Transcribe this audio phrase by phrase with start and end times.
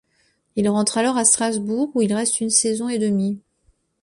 [0.55, 3.39] Il rentre alors à Strasbourg où il reste une saison et demi.